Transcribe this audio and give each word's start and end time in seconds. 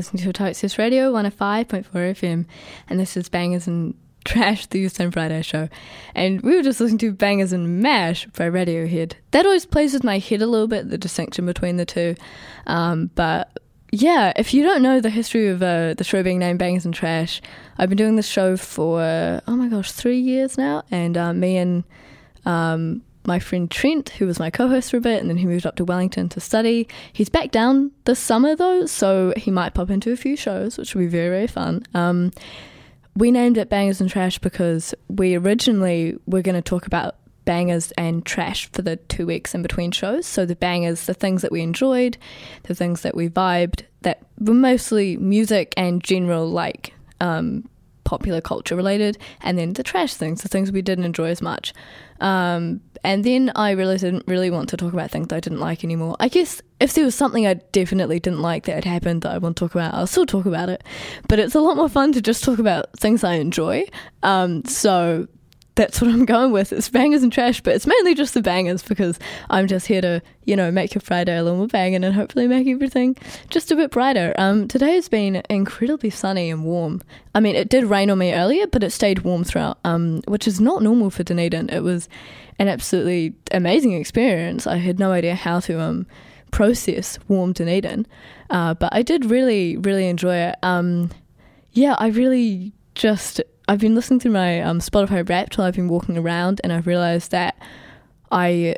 Listening 0.00 0.32
to 0.32 0.32
Totsis 0.32 0.78
Radio 0.78 1.12
105.4 1.12 1.84
FM, 1.84 2.46
and 2.88 2.98
this 2.98 3.18
is 3.18 3.28
Bangers 3.28 3.66
and 3.66 3.92
Trash, 4.24 4.64
the 4.64 4.78
Youth 4.78 4.98
on 4.98 5.10
Friday 5.10 5.42
show. 5.42 5.68
And 6.14 6.40
we 6.40 6.56
were 6.56 6.62
just 6.62 6.80
listening 6.80 6.96
to 7.00 7.12
Bangers 7.12 7.52
and 7.52 7.82
Mash 7.82 8.24
by 8.28 8.48
Radiohead. 8.48 9.12
That 9.32 9.44
always 9.44 9.66
plays 9.66 9.92
with 9.92 10.02
my 10.02 10.18
head 10.18 10.40
a 10.40 10.46
little 10.46 10.68
bit, 10.68 10.88
the 10.88 10.96
distinction 10.96 11.44
between 11.44 11.76
the 11.76 11.84
two. 11.84 12.14
Um, 12.66 13.10
but 13.14 13.60
yeah, 13.92 14.32
if 14.36 14.54
you 14.54 14.62
don't 14.62 14.80
know 14.80 15.02
the 15.02 15.10
history 15.10 15.48
of 15.48 15.62
uh, 15.62 15.92
the 15.92 16.04
show 16.04 16.22
being 16.22 16.38
named 16.38 16.58
Bangers 16.58 16.86
and 16.86 16.94
Trash, 16.94 17.42
I've 17.76 17.90
been 17.90 17.98
doing 17.98 18.16
this 18.16 18.26
show 18.26 18.56
for, 18.56 19.02
oh 19.46 19.54
my 19.54 19.68
gosh, 19.68 19.92
three 19.92 20.18
years 20.18 20.56
now. 20.56 20.82
And 20.90 21.18
uh, 21.18 21.34
me 21.34 21.58
and 21.58 21.84
um, 22.46 23.02
my 23.24 23.38
friend 23.38 23.70
Trent, 23.70 24.10
who 24.10 24.26
was 24.26 24.38
my 24.38 24.50
co 24.50 24.68
host 24.68 24.90
for 24.90 24.96
a 24.96 25.00
bit, 25.00 25.20
and 25.20 25.28
then 25.28 25.36
he 25.36 25.46
moved 25.46 25.66
up 25.66 25.76
to 25.76 25.84
Wellington 25.84 26.28
to 26.30 26.40
study. 26.40 26.88
He's 27.12 27.28
back 27.28 27.50
down 27.50 27.92
this 28.04 28.18
summer 28.18 28.56
though, 28.56 28.86
so 28.86 29.32
he 29.36 29.50
might 29.50 29.74
pop 29.74 29.90
into 29.90 30.12
a 30.12 30.16
few 30.16 30.36
shows, 30.36 30.78
which 30.78 30.94
will 30.94 31.02
be 31.02 31.08
very, 31.08 31.28
very 31.28 31.46
fun. 31.46 31.84
Um, 31.94 32.32
we 33.16 33.30
named 33.30 33.58
it 33.58 33.68
Bangers 33.68 34.00
and 34.00 34.08
Trash 34.08 34.38
because 34.38 34.94
we 35.08 35.34
originally 35.34 36.16
were 36.26 36.42
going 36.42 36.54
to 36.54 36.62
talk 36.62 36.86
about 36.86 37.16
bangers 37.44 37.90
and 37.92 38.24
trash 38.24 38.70
for 38.72 38.82
the 38.82 38.96
two 38.96 39.26
weeks 39.26 39.54
in 39.54 39.62
between 39.62 39.90
shows. 39.90 40.26
So 40.26 40.46
the 40.46 40.54
bangers, 40.54 41.06
the 41.06 41.14
things 41.14 41.42
that 41.42 41.50
we 41.50 41.62
enjoyed, 41.62 42.16
the 42.64 42.74
things 42.74 43.02
that 43.02 43.14
we 43.14 43.28
vibed, 43.28 43.82
that 44.02 44.22
were 44.38 44.54
mostly 44.54 45.16
music 45.16 45.74
and 45.76 46.02
general 46.02 46.48
like 46.48 46.94
um, 47.20 47.68
popular 48.10 48.40
culture 48.40 48.76
related, 48.76 49.16
and 49.40 49.56
then 49.56 49.74
the 49.74 49.84
trash 49.84 50.14
things, 50.14 50.42
the 50.42 50.48
things 50.48 50.72
we 50.72 50.82
didn't 50.82 51.04
enjoy 51.04 51.28
as 51.36 51.40
much. 51.40 51.72
Um, 52.20 52.80
and 53.02 53.24
then 53.24 53.50
I 53.56 53.70
I 53.70 53.74
didn't 53.74 54.26
really 54.26 54.50
want 54.50 54.68
to 54.70 54.76
talk 54.76 54.92
about 54.92 55.10
things 55.10 55.32
I 55.32 55.40
didn't 55.40 55.60
like 55.60 55.84
anymore. 55.84 56.16
I 56.20 56.28
guess 56.28 56.60
if 56.80 56.92
there 56.94 57.04
was 57.04 57.14
something 57.14 57.46
I 57.46 57.54
definitely 57.54 58.20
didn't 58.20 58.42
like 58.42 58.64
that 58.64 58.74
had 58.74 58.84
happened 58.84 59.22
that 59.22 59.32
I 59.32 59.38
want 59.38 59.56
to 59.56 59.64
talk 59.64 59.74
about, 59.74 59.94
I'll 59.94 60.06
still 60.06 60.26
talk 60.26 60.44
about 60.44 60.68
it. 60.68 60.82
But 61.28 61.38
it's 61.38 61.54
a 61.54 61.60
lot 61.60 61.76
more 61.76 61.88
fun 61.88 62.12
to 62.12 62.20
just 62.20 62.44
talk 62.44 62.58
about 62.58 62.98
things 62.98 63.24
I 63.24 63.34
enjoy. 63.34 63.84
Um, 64.22 64.64
so 64.64 65.28
that's 65.80 65.98
what 66.02 66.10
I'm 66.10 66.26
going 66.26 66.52
with. 66.52 66.74
It's 66.74 66.90
bangers 66.90 67.22
and 67.22 67.32
trash, 67.32 67.62
but 67.62 67.74
it's 67.74 67.86
mainly 67.86 68.14
just 68.14 68.34
the 68.34 68.42
bangers 68.42 68.82
because 68.82 69.18
I'm 69.48 69.66
just 69.66 69.86
here 69.86 70.02
to, 70.02 70.20
you 70.44 70.54
know, 70.54 70.70
make 70.70 70.94
your 70.94 71.00
Friday 71.00 71.34
a 71.34 71.42
little 71.42 71.56
more 71.56 71.68
banging 71.68 72.04
and 72.04 72.14
hopefully 72.14 72.46
make 72.46 72.68
everything 72.68 73.16
just 73.48 73.72
a 73.72 73.76
bit 73.76 73.90
brighter. 73.90 74.34
Um, 74.36 74.68
today 74.68 74.92
has 74.96 75.08
been 75.08 75.42
incredibly 75.48 76.10
sunny 76.10 76.50
and 76.50 76.66
warm. 76.66 77.00
I 77.34 77.40
mean, 77.40 77.56
it 77.56 77.70
did 77.70 77.84
rain 77.84 78.10
on 78.10 78.18
me 78.18 78.34
earlier, 78.34 78.66
but 78.66 78.84
it 78.84 78.90
stayed 78.90 79.20
warm 79.20 79.42
throughout, 79.42 79.78
um, 79.86 80.20
which 80.28 80.46
is 80.46 80.60
not 80.60 80.82
normal 80.82 81.08
for 81.08 81.22
Dunedin. 81.22 81.70
It 81.70 81.80
was 81.80 82.10
an 82.58 82.68
absolutely 82.68 83.32
amazing 83.50 83.94
experience. 83.94 84.66
I 84.66 84.76
had 84.76 84.98
no 84.98 85.12
idea 85.12 85.34
how 85.34 85.60
to 85.60 85.80
um, 85.80 86.06
process 86.50 87.18
warm 87.26 87.54
Dunedin, 87.54 88.06
uh, 88.50 88.74
but 88.74 88.94
I 88.94 89.00
did 89.00 89.24
really, 89.24 89.78
really 89.78 90.08
enjoy 90.08 90.36
it. 90.36 90.56
Um, 90.62 91.10
yeah, 91.72 91.96
I 91.98 92.08
really 92.08 92.74
just 92.94 93.40
I've 93.70 93.78
been 93.78 93.94
listening 93.94 94.18
to 94.20 94.30
my 94.30 94.62
um, 94.62 94.80
Spotify 94.80 95.28
Wrapped 95.28 95.56
while 95.56 95.68
I've 95.68 95.76
been 95.76 95.86
walking 95.86 96.18
around, 96.18 96.60
and 96.64 96.72
I've 96.72 96.88
realized 96.88 97.30
that 97.30 97.56
I 98.32 98.74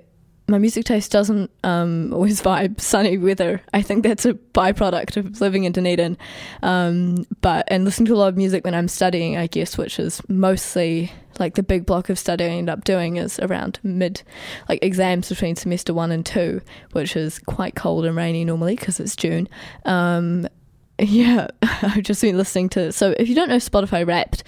my 0.49 0.59
music 0.59 0.85
taste 0.85 1.11
doesn't 1.11 1.51
um, 1.65 2.13
always 2.13 2.43
vibe 2.43 2.79
sunny 2.79 3.17
weather. 3.17 3.63
I 3.73 3.81
think 3.81 4.03
that's 4.03 4.27
a 4.27 4.35
byproduct 4.35 5.17
of 5.17 5.41
living 5.41 5.65
in 5.65 5.73
Dunedin. 5.73 6.19
Um, 6.63 7.25
but 7.41 7.65
and 7.69 7.87
listening 7.87 8.09
to 8.09 8.15
a 8.15 8.17
lot 8.17 8.29
of 8.29 8.37
music 8.37 8.67
when 8.67 8.75
I'm 8.75 8.87
studying, 8.87 9.39
I 9.39 9.47
guess, 9.47 9.79
which 9.79 9.99
is 9.99 10.21
mostly 10.29 11.11
like 11.39 11.55
the 11.55 11.63
big 11.63 11.87
block 11.87 12.11
of 12.11 12.19
study 12.19 12.45
I 12.45 12.49
end 12.49 12.69
up 12.69 12.85
doing 12.85 13.17
is 13.17 13.39
around 13.39 13.81
mid, 13.83 14.21
like 14.69 14.81
exams 14.83 15.31
between 15.31 15.57
semester 15.57 15.95
one 15.95 16.13
and 16.13 16.27
two, 16.27 16.61
which 16.91 17.17
is 17.17 17.39
quite 17.39 17.75
cold 17.77 18.05
and 18.05 18.15
rainy 18.15 18.45
normally 18.45 18.77
because 18.77 19.01
it's 19.01 19.17
June. 19.17 19.49
Um, 19.87 20.47
yeah, 20.99 21.49
I've 21.63 22.03
just 22.03 22.23
been 22.23 22.37
listening 22.37 22.69
to. 22.71 22.93
So 22.93 23.15
if 23.19 23.29
you 23.29 23.35
don't 23.35 23.49
know 23.49 23.57
Spotify 23.57 24.07
Wrapped, 24.07 24.45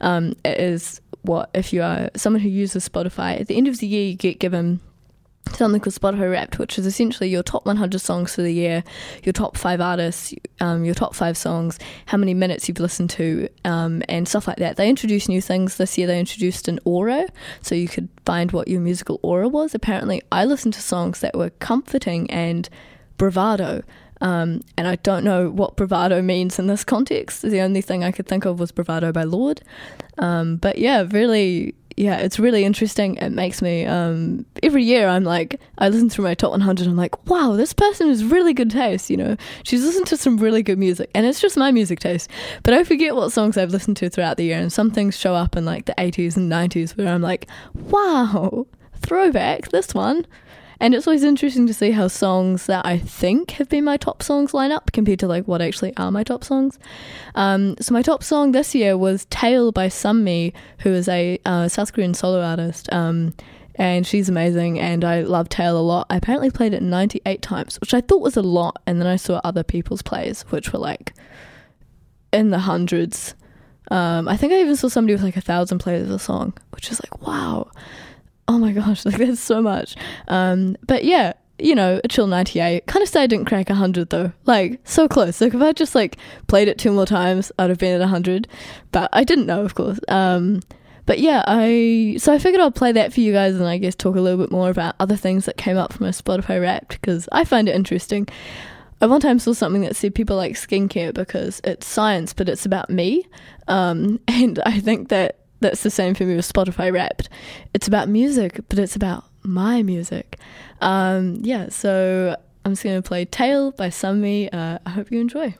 um, 0.00 0.34
it 0.44 0.58
is 0.58 1.00
what 1.22 1.50
if 1.54 1.72
you 1.72 1.82
are 1.82 2.10
someone 2.16 2.42
who 2.42 2.50
uses 2.50 2.86
Spotify 2.86 3.40
at 3.40 3.46
the 3.46 3.56
end 3.56 3.66
of 3.66 3.78
the 3.78 3.86
year 3.86 4.08
you 4.08 4.14
get 4.14 4.38
given 4.38 4.78
something 5.52 5.80
called 5.80 5.94
Spotify 5.94 6.30
Wrapped, 6.30 6.58
which 6.58 6.78
is 6.78 6.86
essentially 6.86 7.28
your 7.28 7.42
top 7.42 7.66
100 7.66 7.98
songs 8.00 8.34
for 8.34 8.42
the 8.42 8.52
year, 8.52 8.82
your 9.22 9.32
top 9.32 9.56
five 9.56 9.80
artists, 9.80 10.34
um, 10.60 10.84
your 10.84 10.94
top 10.94 11.14
five 11.14 11.36
songs, 11.36 11.78
how 12.06 12.18
many 12.18 12.34
minutes 12.34 12.68
you've 12.68 12.80
listened 12.80 13.10
to, 13.10 13.48
um, 13.64 14.02
and 14.08 14.26
stuff 14.26 14.48
like 14.48 14.56
that. 14.56 14.76
They 14.76 14.88
introduced 14.88 15.28
new 15.28 15.40
things 15.40 15.76
this 15.76 15.96
year. 15.96 16.06
They 16.06 16.18
introduced 16.18 16.68
an 16.68 16.80
aura, 16.84 17.26
so 17.62 17.74
you 17.74 17.88
could 17.88 18.08
find 18.24 18.52
what 18.52 18.68
your 18.68 18.80
musical 18.80 19.20
aura 19.22 19.48
was. 19.48 19.74
Apparently, 19.74 20.22
I 20.32 20.44
listened 20.44 20.74
to 20.74 20.82
songs 20.82 21.20
that 21.20 21.36
were 21.36 21.50
comforting 21.50 22.30
and 22.30 22.68
bravado. 23.16 23.82
Um, 24.24 24.62
and 24.78 24.88
I 24.88 24.96
don't 24.96 25.22
know 25.22 25.50
what 25.50 25.76
bravado 25.76 26.22
means 26.22 26.58
in 26.58 26.66
this 26.66 26.82
context. 26.82 27.42
The 27.42 27.60
only 27.60 27.82
thing 27.82 28.02
I 28.02 28.10
could 28.10 28.26
think 28.26 28.46
of 28.46 28.58
was 28.58 28.72
bravado 28.72 29.12
by 29.12 29.24
Lorde. 29.24 29.60
Um, 30.16 30.56
but 30.56 30.78
yeah, 30.78 31.06
really 31.10 31.74
yeah, 31.98 32.16
it's 32.16 32.38
really 32.38 32.64
interesting. 32.64 33.16
It 33.16 33.30
makes 33.30 33.60
me 33.60 33.84
um, 33.84 34.46
every 34.62 34.82
year. 34.82 35.08
I'm 35.08 35.24
like, 35.24 35.60
I 35.78 35.90
listen 35.90 36.08
through 36.08 36.24
my 36.24 36.34
top 36.34 36.52
100. 36.52 36.86
I'm 36.86 36.96
like, 36.96 37.26
wow, 37.26 37.52
this 37.52 37.74
person 37.74 38.08
has 38.08 38.24
really 38.24 38.54
good 38.54 38.70
taste. 38.70 39.10
You 39.10 39.18
know, 39.18 39.36
she's 39.62 39.84
listened 39.84 40.06
to 40.08 40.16
some 40.16 40.38
really 40.38 40.62
good 40.62 40.78
music, 40.78 41.10
and 41.14 41.26
it's 41.26 41.40
just 41.40 41.56
my 41.56 41.70
music 41.70 42.00
taste. 42.00 42.30
But 42.62 42.74
I 42.74 42.82
forget 42.82 43.14
what 43.14 43.30
songs 43.30 43.58
I've 43.58 43.70
listened 43.70 43.98
to 43.98 44.08
throughout 44.08 44.38
the 44.38 44.44
year, 44.44 44.58
and 44.58 44.72
some 44.72 44.90
things 44.90 45.18
show 45.18 45.34
up 45.34 45.54
in 45.54 45.64
like 45.64 45.84
the 45.84 45.94
80s 45.98 46.36
and 46.36 46.50
90s 46.50 46.96
where 46.96 47.08
I'm 47.08 47.22
like, 47.22 47.46
wow, 47.74 48.66
throwback. 48.96 49.68
This 49.68 49.94
one. 49.94 50.26
And 50.84 50.94
it's 50.94 51.06
always 51.06 51.24
interesting 51.24 51.66
to 51.68 51.72
see 51.72 51.92
how 51.92 52.08
songs 52.08 52.66
that 52.66 52.84
I 52.84 52.98
think 52.98 53.52
have 53.52 53.70
been 53.70 53.84
my 53.84 53.96
top 53.96 54.22
songs 54.22 54.52
line 54.52 54.70
up 54.70 54.92
compared 54.92 55.18
to 55.20 55.26
like 55.26 55.48
what 55.48 55.62
actually 55.62 55.96
are 55.96 56.10
my 56.10 56.22
top 56.22 56.44
songs. 56.44 56.78
Um, 57.34 57.74
so 57.80 57.94
my 57.94 58.02
top 58.02 58.22
song 58.22 58.52
this 58.52 58.74
year 58.74 58.98
was 58.98 59.24
"Tail" 59.30 59.72
by 59.72 59.88
Sunmi, 59.88 60.52
who 60.80 60.90
is 60.90 61.08
a 61.08 61.38
uh, 61.46 61.68
South 61.68 61.94
Korean 61.94 62.12
solo 62.12 62.42
artist. 62.42 62.92
Um, 62.92 63.32
and 63.76 64.06
she's 64.06 64.28
amazing, 64.28 64.78
and 64.78 65.06
I 65.06 65.22
love 65.22 65.48
Tail 65.48 65.78
a 65.78 65.80
lot. 65.80 66.06
I 66.10 66.16
apparently 66.16 66.50
played 66.50 66.74
it 66.74 66.82
98 66.82 67.40
times, 67.40 67.80
which 67.80 67.94
I 67.94 68.02
thought 68.02 68.20
was 68.20 68.36
a 68.36 68.42
lot, 68.42 68.76
and 68.86 69.00
then 69.00 69.08
I 69.08 69.16
saw 69.16 69.40
other 69.42 69.62
people's 69.62 70.02
plays, 70.02 70.42
which 70.50 70.74
were 70.74 70.80
like 70.80 71.14
in 72.30 72.50
the 72.50 72.58
hundreds. 72.58 73.34
Um, 73.90 74.28
I 74.28 74.36
think 74.36 74.52
I 74.52 74.60
even 74.60 74.76
saw 74.76 74.88
somebody 74.88 75.14
with 75.14 75.22
like 75.22 75.38
a 75.38 75.40
thousand 75.40 75.78
plays 75.78 76.02
of 76.02 76.10
the 76.10 76.18
song, 76.18 76.52
which 76.72 76.92
is 76.92 77.00
like, 77.02 77.26
wow 77.26 77.70
oh 78.48 78.58
my 78.58 78.72
gosh, 78.72 79.04
like 79.04 79.18
that's 79.18 79.40
so 79.40 79.62
much. 79.62 79.96
Um, 80.28 80.76
but 80.86 81.04
yeah, 81.04 81.34
you 81.58 81.74
know, 81.74 82.00
a 82.02 82.08
chill 82.08 82.26
98. 82.26 82.86
Kind 82.86 83.02
of 83.02 83.08
say 83.08 83.22
I 83.22 83.26
didn't 83.26 83.46
crack 83.46 83.68
100 83.68 84.10
though. 84.10 84.32
Like, 84.44 84.80
so 84.84 85.08
close. 85.08 85.40
Like, 85.40 85.54
if 85.54 85.62
I 85.62 85.72
just 85.72 85.94
like 85.94 86.16
played 86.46 86.68
it 86.68 86.78
two 86.78 86.92
more 86.92 87.06
times, 87.06 87.52
I'd 87.58 87.70
have 87.70 87.78
been 87.78 87.94
at 87.94 88.00
100. 88.00 88.48
But 88.92 89.10
I 89.12 89.24
didn't 89.24 89.46
know, 89.46 89.64
of 89.64 89.74
course. 89.74 90.00
Um, 90.08 90.60
but 91.06 91.20
yeah, 91.20 91.44
I 91.46 92.16
so 92.18 92.32
I 92.32 92.38
figured 92.38 92.60
I'll 92.60 92.70
play 92.70 92.92
that 92.92 93.12
for 93.12 93.20
you 93.20 93.32
guys 93.32 93.54
and 93.54 93.66
I 93.66 93.78
guess 93.78 93.94
talk 93.94 94.16
a 94.16 94.20
little 94.20 94.38
bit 94.38 94.50
more 94.50 94.70
about 94.70 94.94
other 94.98 95.16
things 95.16 95.44
that 95.44 95.56
came 95.56 95.76
up 95.76 95.92
from 95.92 96.06
a 96.06 96.10
Spotify 96.10 96.60
Wrapped 96.60 97.00
because 97.00 97.28
I 97.30 97.44
find 97.44 97.68
it 97.68 97.74
interesting. 97.74 98.26
I 99.00 99.06
one 99.06 99.20
time 99.20 99.38
saw 99.38 99.52
something 99.52 99.82
that 99.82 99.96
said 99.96 100.14
people 100.14 100.36
like 100.36 100.54
skincare 100.54 101.12
because 101.12 101.60
it's 101.62 101.86
science, 101.86 102.32
but 102.32 102.48
it's 102.48 102.64
about 102.64 102.88
me. 102.88 103.26
Um, 103.68 104.18
and 104.28 104.58
I 104.64 104.80
think 104.80 105.08
that 105.10 105.40
that's 105.60 105.82
the 105.82 105.90
same 105.90 106.14
for 106.14 106.24
me 106.24 106.36
with 106.36 106.50
Spotify 106.50 106.92
Wrapped. 106.92 107.28
It's 107.72 107.88
about 107.88 108.08
music, 108.08 108.60
but 108.68 108.78
it's 108.78 108.96
about 108.96 109.24
my 109.42 109.82
music. 109.82 110.38
Um, 110.80 111.38
yeah, 111.40 111.68
so 111.68 112.36
I'm 112.64 112.72
just 112.72 112.82
going 112.82 113.00
to 113.00 113.06
play 113.06 113.24
Tail 113.24 113.70
by 113.72 113.88
Sunmi. 113.88 114.52
Uh, 114.52 114.78
I 114.84 114.90
hope 114.90 115.10
you 115.10 115.20
enjoy. 115.20 115.54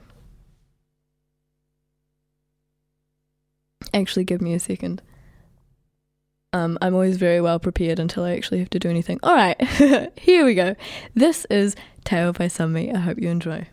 Actually, 3.93 4.25
give 4.25 4.41
me 4.41 4.53
a 4.53 4.59
second. 4.59 5.01
Um, 6.51 6.77
I'm 6.81 6.93
always 6.93 7.17
very 7.17 7.41
well 7.41 7.59
prepared 7.59 7.99
until 7.99 8.23
I 8.23 8.31
actually 8.31 8.59
have 8.59 8.69
to 8.71 8.79
do 8.79 8.89
anything. 8.89 9.19
All 9.23 9.35
right, 9.35 9.61
here 10.17 10.45
we 10.45 10.55
go. 10.55 10.75
This 11.13 11.45
is 11.49 11.75
Tail 12.05 12.31
by 12.33 12.45
Sunmi. 12.45 12.95
I 12.95 12.99
hope 12.99 13.19
you 13.19 13.29
enjoy. 13.29 13.67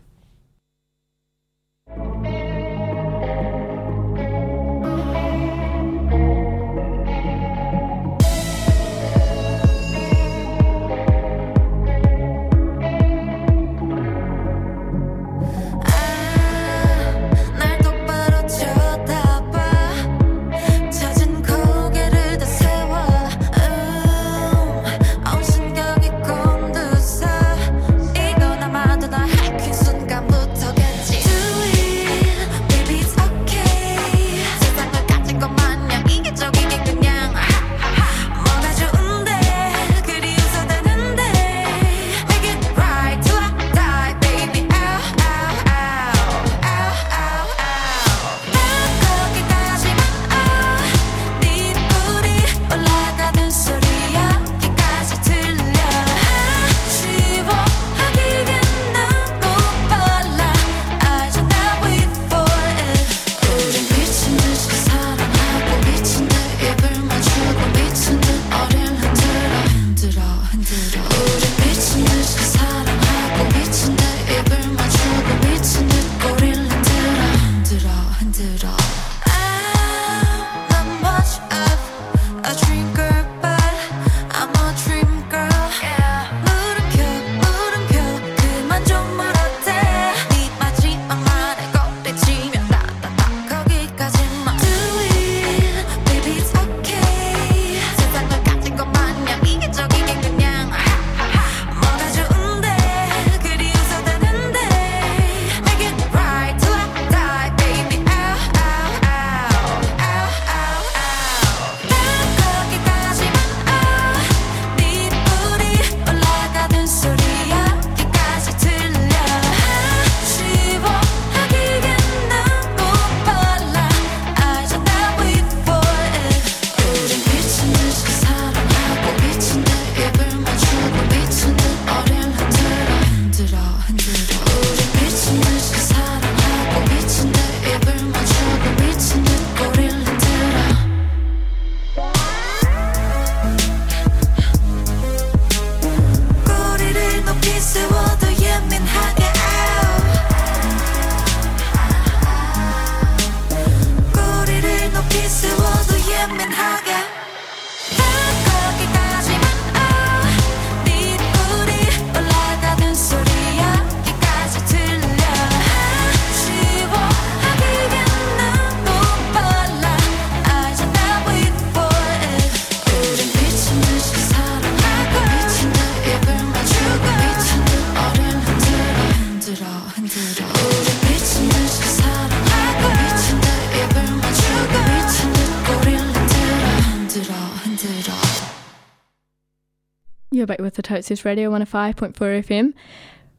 With 190.75 190.85
the 190.85 190.93
Totesies 190.93 191.23
Radio 191.23 191.51
105.4 191.51 192.13
FM 192.13 192.73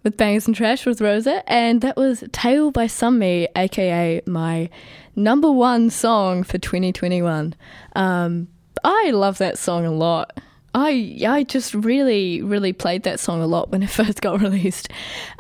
with 0.05 0.17
Bangers 0.17 0.47
and 0.47 0.55
Trash 0.55 0.87
with 0.87 1.00
Rosa, 1.00 1.43
and 1.50 1.81
that 1.81 1.97
was 1.97 2.23
Tail 2.31 2.71
by 2.71 2.87
Sunmi, 2.87 3.49
aka 3.57 4.21
my 4.26 4.71
number 5.17 5.50
one 5.50 5.91
song 5.91 6.45
for 6.45 6.59
2021. 6.59 7.55
Um, 7.97 8.49
I 8.85 9.11
love 9.11 9.38
that 9.38 9.59
song 9.59 9.85
a 9.85 9.91
lot. 9.91 10.38
I 10.75 11.19
I 11.26 11.45
just 11.45 11.75
really 11.75 12.43
really 12.43 12.73
played 12.73 13.05
that 13.05 13.19
song 13.19 13.43
a 13.43 13.47
lot 13.47 13.71
when 13.71 13.83
it 13.83 13.91
first 14.00 14.21
got 14.21 14.41
released. 14.41 14.88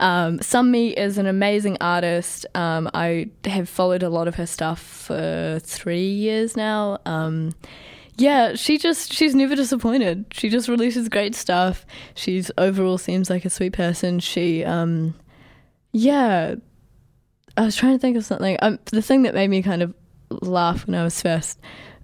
Um, 0.00 0.40
Sunmi 0.40 0.94
is 0.94 1.18
an 1.18 1.26
amazing 1.26 1.76
artist. 1.80 2.46
Um, 2.56 2.90
I 2.92 3.28
have 3.44 3.68
followed 3.68 4.02
a 4.02 4.08
lot 4.08 4.26
of 4.26 4.34
her 4.36 4.46
stuff 4.46 4.80
for 4.80 5.60
three 5.62 6.08
years 6.08 6.56
now. 6.56 6.98
Um, 7.06 7.52
yeah, 8.16 8.54
she 8.54 8.78
just 8.78 9.12
she's 9.12 9.34
never 9.34 9.56
disappointed. 9.56 10.26
She 10.32 10.48
just 10.48 10.68
releases 10.68 11.08
great 11.08 11.34
stuff. 11.34 11.84
She's 12.14 12.50
overall 12.58 12.98
seems 12.98 13.30
like 13.30 13.44
a 13.44 13.50
sweet 13.50 13.72
person. 13.72 14.20
She 14.20 14.64
um 14.64 15.14
yeah. 15.92 16.56
I 17.56 17.64
was 17.64 17.76
trying 17.76 17.92
to 17.92 17.98
think 18.00 18.16
of 18.16 18.24
something. 18.24 18.56
Um, 18.62 18.80
the 18.86 19.02
thing 19.02 19.22
that 19.22 19.34
made 19.34 19.48
me 19.48 19.62
kind 19.62 19.82
of 19.82 19.94
laugh 20.28 20.86
when 20.86 20.96
I 20.96 21.04
was 21.04 21.20
first 21.22 21.60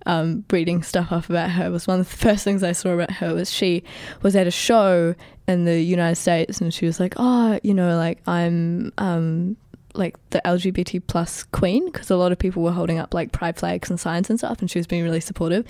um, 0.07 0.45
reading 0.51 0.83
stuff 0.83 1.11
up 1.13 1.29
about 1.29 1.51
her 1.51 1.71
was 1.71 1.87
one 1.87 2.01
of 2.01 2.09
the 2.09 2.17
first 2.17 2.45
things 2.45 2.63
I 2.63 2.73
saw 2.73 2.91
about 2.91 3.11
her 3.13 3.35
was 3.35 3.51
she 3.51 3.83
was 4.23 4.37
at 4.37 4.47
a 4.47 4.51
show 4.53 5.15
in 5.49 5.65
the 5.65 5.81
United 5.81 6.17
States 6.17 6.61
and 6.61 6.73
she 6.73 6.87
was 6.87 7.01
like, 7.01 7.15
oh, 7.17 7.59
you 7.63 7.75
know, 7.75 7.97
like 7.97 8.21
I'm 8.27 8.93
um, 8.99 9.57
like 9.95 10.17
the 10.31 10.41
LGBT 10.45 11.03
plus 11.07 11.43
queen 11.45 11.91
because 11.91 12.11
a 12.11 12.17
lot 12.17 12.33
of 12.33 12.39
people 12.39 12.63
were 12.63 12.73
holding 12.73 12.99
up 12.99 13.15
like 13.15 13.33
pride 13.33 13.57
flags 13.57 13.91
and 13.91 13.99
signs 13.99 14.31
and 14.31 14.39
stuff, 14.39 14.61
and 14.61 14.71
she 14.71 14.79
was 14.79 14.87
being 14.87 15.05
really 15.05 15.21
supportive. 15.21 15.67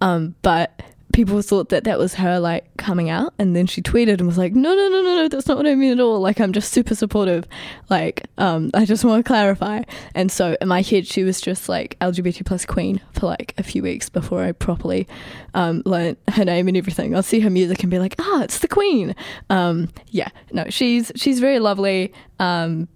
Um, 0.00 0.34
but 0.42 0.80
people 1.14 1.40
thought 1.42 1.68
that 1.68 1.84
that 1.84 1.96
was 1.96 2.14
her 2.14 2.40
like 2.40 2.64
coming 2.76 3.08
out, 3.08 3.32
and 3.38 3.54
then 3.54 3.66
she 3.66 3.80
tweeted 3.80 4.18
and 4.18 4.26
was 4.26 4.36
like, 4.36 4.52
"No, 4.52 4.74
no, 4.74 4.88
no, 4.88 5.02
no, 5.02 5.14
no, 5.16 5.28
that's 5.28 5.46
not 5.46 5.56
what 5.56 5.66
I 5.66 5.74
mean 5.76 5.92
at 5.92 6.00
all. 6.00 6.20
Like, 6.20 6.40
I'm 6.40 6.52
just 6.52 6.72
super 6.72 6.94
supportive. 6.94 7.46
Like, 7.88 8.26
um, 8.36 8.70
I 8.74 8.84
just 8.84 9.04
want 9.04 9.24
to 9.24 9.26
clarify." 9.26 9.82
And 10.14 10.30
so 10.30 10.56
in 10.60 10.68
my 10.68 10.82
head, 10.82 11.06
she 11.06 11.22
was 11.22 11.40
just 11.40 11.68
like 11.68 11.96
LGBT 12.00 12.44
plus 12.44 12.66
queen 12.66 13.00
for 13.12 13.26
like 13.26 13.54
a 13.56 13.62
few 13.62 13.82
weeks 13.82 14.08
before 14.08 14.42
I 14.42 14.52
properly 14.52 15.06
um, 15.54 15.82
learned 15.86 16.16
her 16.32 16.44
name 16.44 16.66
and 16.66 16.76
everything. 16.76 17.14
I'll 17.14 17.22
see 17.22 17.40
her 17.40 17.50
music 17.50 17.82
and 17.82 17.90
be 17.90 18.00
like, 18.00 18.16
"Ah, 18.18 18.42
it's 18.42 18.58
the 18.58 18.68
queen." 18.68 19.14
Um, 19.48 19.88
yeah, 20.08 20.28
no, 20.52 20.66
she's 20.68 21.12
she's 21.14 21.38
very 21.38 21.60
lovely. 21.60 22.12
Um, 22.40 22.88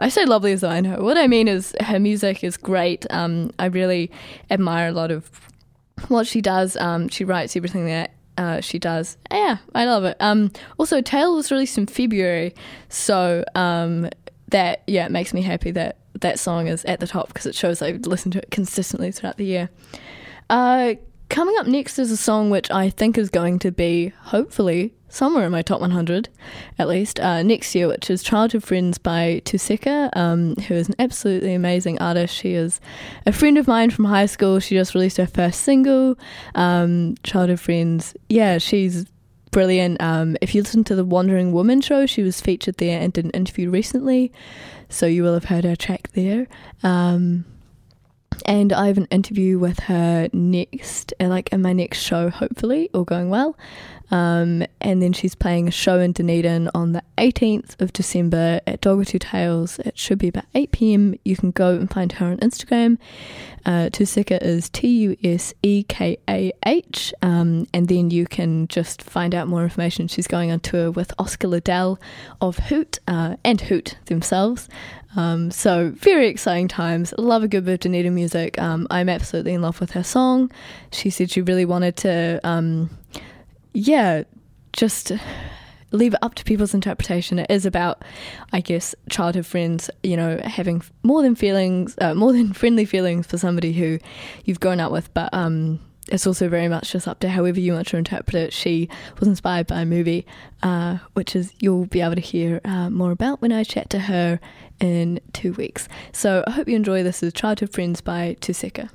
I 0.00 0.08
say 0.08 0.24
lovely 0.24 0.52
as 0.52 0.64
I 0.64 0.80
know. 0.80 1.02
What 1.02 1.18
I 1.18 1.26
mean 1.26 1.46
is 1.46 1.74
her 1.80 1.98
music 1.98 2.42
is 2.42 2.56
great. 2.56 3.06
Um, 3.10 3.50
I 3.58 3.66
really 3.66 4.10
admire 4.50 4.88
a 4.88 4.92
lot 4.92 5.10
of 5.10 5.30
what 6.08 6.26
she 6.26 6.40
does. 6.40 6.76
Um, 6.76 7.08
she 7.08 7.24
writes 7.24 7.54
everything 7.54 7.86
that 7.86 8.12
uh, 8.38 8.60
she 8.60 8.78
does. 8.78 9.18
Yeah, 9.30 9.58
I 9.74 9.84
love 9.84 10.04
it. 10.04 10.16
Um, 10.18 10.50
also, 10.78 11.02
Tail 11.02 11.36
was 11.36 11.50
released 11.50 11.76
in 11.76 11.86
February, 11.86 12.54
so 12.88 13.44
um, 13.54 14.08
that 14.48 14.82
yeah, 14.86 15.04
it 15.04 15.12
makes 15.12 15.34
me 15.34 15.42
happy 15.42 15.70
that 15.72 15.98
that 16.20 16.38
song 16.38 16.66
is 16.66 16.84
at 16.86 17.00
the 17.00 17.06
top 17.06 17.28
because 17.28 17.46
it 17.46 17.54
shows 17.54 17.82
I've 17.82 18.06
listened 18.06 18.32
to 18.32 18.38
it 18.38 18.50
consistently 18.50 19.12
throughout 19.12 19.36
the 19.36 19.44
year. 19.44 19.70
Uh, 20.48 20.94
coming 21.28 21.56
up 21.58 21.66
next 21.66 21.98
is 21.98 22.10
a 22.10 22.16
song 22.16 22.50
which 22.50 22.70
I 22.70 22.90
think 22.90 23.18
is 23.18 23.30
going 23.30 23.58
to 23.60 23.70
be 23.70 24.12
hopefully 24.22 24.94
somewhere 25.10 25.44
in 25.44 25.52
my 25.52 25.60
top 25.60 25.80
100 25.80 26.28
at 26.78 26.88
least 26.88 27.20
uh, 27.20 27.42
next 27.42 27.74
year, 27.74 27.88
which 27.88 28.08
is 28.08 28.22
Childhood 28.22 28.64
Friends 28.64 28.96
by 28.96 29.42
Tuseka, 29.44 30.16
um, 30.16 30.56
who 30.56 30.74
is 30.74 30.88
an 30.88 30.94
absolutely 30.98 31.52
amazing 31.52 32.00
artist. 32.00 32.34
She 32.34 32.54
is 32.54 32.80
a 33.26 33.32
friend 33.32 33.58
of 33.58 33.66
mine 33.66 33.90
from 33.90 34.06
high 34.06 34.26
school. 34.26 34.60
She 34.60 34.76
just 34.76 34.94
released 34.94 35.18
her 35.18 35.26
first 35.26 35.60
single, 35.60 36.16
um, 36.54 37.16
Childhood 37.22 37.60
Friends. 37.60 38.14
Yeah, 38.28 38.58
she's 38.58 39.04
brilliant. 39.50 40.00
Um, 40.00 40.36
if 40.40 40.54
you 40.54 40.62
listen 40.62 40.84
to 40.84 40.94
the 40.94 41.04
Wandering 41.04 41.52
Woman 41.52 41.80
show, 41.80 42.06
she 42.06 42.22
was 42.22 42.40
featured 42.40 42.76
there 42.76 43.00
and 43.00 43.12
did 43.12 43.24
an 43.24 43.32
interview 43.32 43.68
recently, 43.68 44.32
so 44.88 45.06
you 45.06 45.22
will 45.22 45.34
have 45.34 45.44
heard 45.44 45.64
her 45.64 45.76
track 45.76 46.08
there. 46.12 46.46
Um, 46.82 47.44
and 48.46 48.72
I 48.72 48.86
have 48.86 48.96
an 48.96 49.08
interview 49.10 49.58
with 49.58 49.80
her 49.80 50.28
next, 50.32 51.12
uh, 51.20 51.26
like 51.26 51.52
in 51.52 51.62
my 51.62 51.72
next 51.72 51.98
show, 51.98 52.30
hopefully, 52.30 52.88
all 52.94 53.04
going 53.04 53.28
well. 53.28 53.56
Um, 54.10 54.64
and 54.80 55.02
then 55.02 55.12
she's 55.12 55.34
playing 55.34 55.68
a 55.68 55.70
show 55.70 56.00
in 56.00 56.12
Dunedin 56.12 56.70
on 56.74 56.92
the 56.92 57.02
18th 57.18 57.80
of 57.80 57.92
December 57.92 58.60
at 58.66 58.80
Dog 58.80 58.98
with 58.98 59.08
Two 59.08 59.18
Tails. 59.18 59.78
It 59.80 59.96
should 59.96 60.18
be 60.18 60.28
about 60.28 60.46
8 60.54 60.72
pm. 60.72 61.14
You 61.24 61.36
can 61.36 61.50
go 61.52 61.74
and 61.74 61.90
find 61.90 62.12
her 62.12 62.26
on 62.26 62.38
Instagram. 62.38 62.98
Uh, 63.66 63.90
is 63.92 64.70
T 64.70 64.88
U 64.88 65.16
S 65.22 65.52
E 65.62 65.84
K 65.84 66.18
A 66.28 66.52
H. 66.64 67.12
Um, 67.22 67.66
and 67.74 67.88
then 67.88 68.10
you 68.10 68.26
can 68.26 68.66
just 68.68 69.02
find 69.02 69.34
out 69.34 69.48
more 69.48 69.62
information. 69.62 70.08
She's 70.08 70.26
going 70.26 70.50
on 70.50 70.60
tour 70.60 70.90
with 70.90 71.12
Oscar 71.18 71.48
Liddell 71.48 72.00
of 72.40 72.58
Hoot 72.58 72.98
uh, 73.06 73.36
and 73.44 73.60
Hoot 73.60 73.96
themselves. 74.06 74.68
Um, 75.16 75.50
so 75.50 75.90
very 75.90 76.28
exciting 76.28 76.68
times. 76.68 77.12
Love 77.18 77.42
a 77.42 77.48
good 77.48 77.64
bit 77.64 77.74
of 77.74 77.80
Dunedin 77.80 78.14
music. 78.14 78.58
Um, 78.60 78.86
I'm 78.90 79.08
absolutely 79.08 79.54
in 79.54 79.62
love 79.62 79.80
with 79.80 79.90
her 79.90 80.04
song. 80.04 80.50
She 80.92 81.10
said 81.10 81.30
she 81.30 81.42
really 81.42 81.64
wanted 81.64 81.96
to 81.98 82.40
um, 82.44 82.90
yeah, 83.72 84.24
just 84.72 85.12
leave 85.92 86.14
it 86.14 86.20
up 86.22 86.34
to 86.36 86.44
people's 86.44 86.74
interpretation. 86.74 87.38
It 87.38 87.50
is 87.50 87.66
about, 87.66 88.02
I 88.52 88.60
guess, 88.60 88.94
childhood 89.08 89.46
friends, 89.46 89.90
you 90.02 90.16
know, 90.16 90.40
having 90.44 90.82
more 91.02 91.22
than 91.22 91.34
feelings, 91.34 91.96
uh, 92.00 92.14
more 92.14 92.32
than 92.32 92.52
friendly 92.52 92.84
feelings 92.84 93.26
for 93.26 93.38
somebody 93.38 93.72
who 93.72 93.98
you've 94.44 94.60
grown 94.60 94.80
up 94.80 94.92
with, 94.92 95.12
but 95.14 95.32
um, 95.32 95.80
it's 96.08 96.26
also 96.26 96.48
very 96.48 96.68
much 96.68 96.92
just 96.92 97.06
up 97.06 97.20
to 97.20 97.28
however 97.28 97.60
you 97.60 97.72
want 97.72 97.86
to 97.88 97.96
interpret 97.96 98.34
it. 98.34 98.52
She 98.52 98.88
was 99.18 99.28
inspired 99.28 99.66
by 99.66 99.82
a 99.82 99.86
movie, 99.86 100.26
uh, 100.62 100.98
which 101.14 101.36
is 101.36 101.52
you'll 101.60 101.86
be 101.86 102.00
able 102.00 102.16
to 102.16 102.20
hear 102.20 102.60
uh, 102.64 102.90
more 102.90 103.12
about 103.12 103.40
when 103.40 103.52
I 103.52 103.64
chat 103.64 103.90
to 103.90 104.00
her 104.00 104.40
in 104.80 105.20
two 105.32 105.52
weeks. 105.52 105.88
So 106.12 106.42
I 106.46 106.50
hope 106.52 106.68
you 106.68 106.76
enjoy 106.76 107.02
this. 107.02 107.22
Is 107.22 107.32
Childhood 107.32 107.72
Friends 107.72 108.00
by 108.00 108.36
Tuseka. 108.40 108.90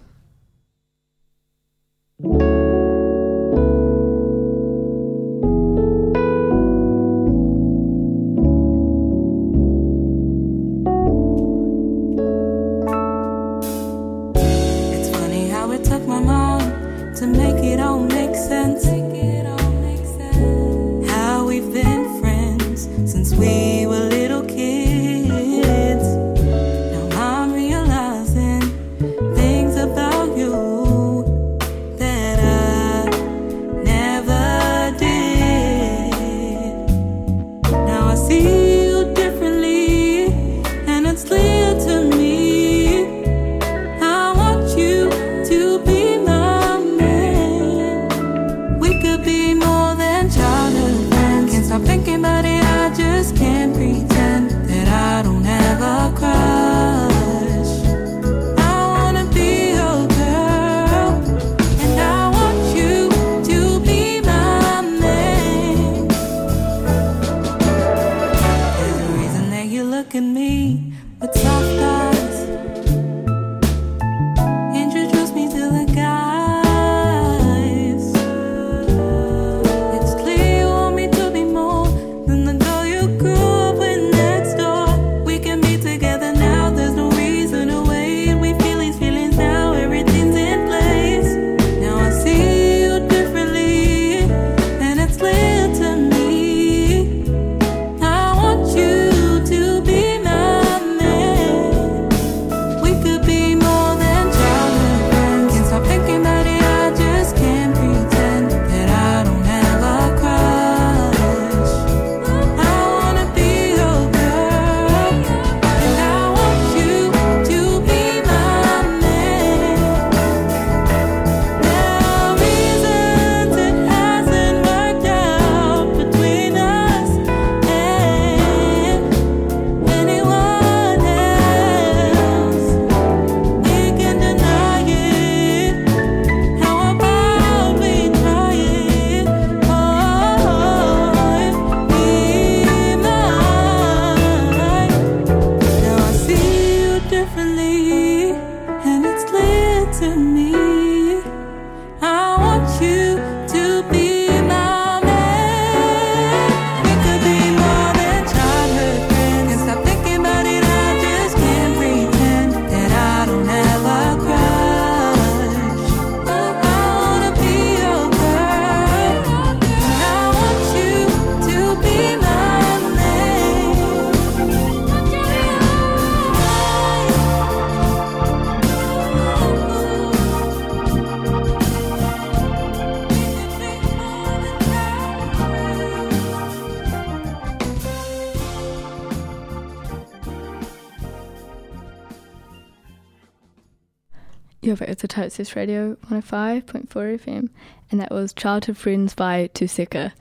Welcome 194.66 194.88
back 194.88 194.98
to 194.98 195.08
Totes 195.08 195.56
Radio 195.56 195.94
105.4 196.10 196.88
FM, 196.88 197.50
and 197.92 198.02
that 198.02 198.10
was 198.10 198.34
Childhood 198.34 198.78
Friends 198.78 199.14
by 199.14 199.48
Tuseka. 199.54 200.12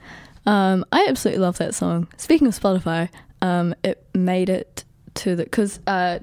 Um, 0.45 0.85
I 0.91 1.07
absolutely 1.09 1.41
love 1.41 1.57
that 1.57 1.73
song. 1.73 2.07
Speaking 2.17 2.45
of 2.45 2.53
Spotify, 2.53 3.09
um, 3.41 3.73
it 3.83 4.05
made 4.13 4.49
it 4.49 4.83
to 5.15 5.35
the 5.35 5.45
because 5.45 5.79
uh, 5.87 6.19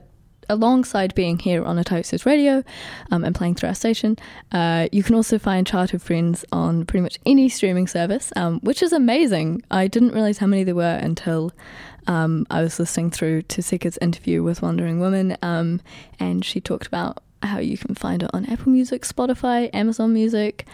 alongside 0.49 1.17
being 1.17 1.37
here 1.37 1.65
on 1.65 1.81
Otago 1.81 1.99
Access 1.99 2.25
Radio 2.25 2.63
um, 3.11 3.25
and 3.25 3.35
playing 3.35 3.57
through 3.57 3.71
our 3.71 3.75
station, 3.75 4.17
uh, 4.53 4.87
you 4.93 5.03
can 5.03 5.17
also 5.17 5.37
find 5.37 5.67
Childhood 5.67 6.03
Friends 6.03 6.45
on 6.53 6.87
pretty 6.87 7.03
much 7.03 7.19
any 7.27 7.49
streaming 7.49 7.89
service, 7.89 8.33
um, 8.37 8.61
which 8.61 8.85
is 8.85 8.93
amazing. 8.93 9.65
I 9.69 9.89
didn't 9.89 10.13
realize 10.13 10.39
how 10.39 10.47
many 10.47 10.63
there 10.63 10.77
were 10.77 11.01
until 11.03 11.51
um, 12.07 12.47
I 12.51 12.63
was 12.63 12.79
listening 12.79 13.11
through 13.11 13.43
Tuseka's 13.43 13.99
interview 14.01 14.45
with 14.45 14.63
Wandering 14.63 15.01
Woman, 15.01 15.37
um, 15.43 15.81
and 16.21 16.45
she 16.45 16.61
talked 16.61 16.87
about 16.87 17.21
how 17.53 17.59
you 17.59 17.77
can 17.77 17.95
find 17.95 18.23
it 18.23 18.31
on 18.33 18.47
Apple 18.47 18.73
Music, 18.73 19.03
Spotify, 19.03 19.69
Amazon 19.75 20.13
Music. 20.15 20.67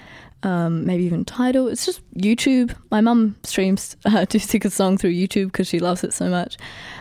Um, 0.45 0.87
maybe 0.87 1.03
even 1.03 1.25
Tidal. 1.25 1.67
It's 1.67 1.85
just 1.85 2.01
YouTube. 2.14 2.75
My 2.93 3.01
mum 3.01 3.35
streams 3.43 3.97
uh, 4.05 4.25
a 4.31 4.71
song 4.71 4.97
through 4.97 5.12
YouTube 5.12 5.47
because 5.47 5.67
she 5.67 5.81
loves 5.81 6.05
it 6.05 6.14
so 6.14 6.29
much. 6.29 6.57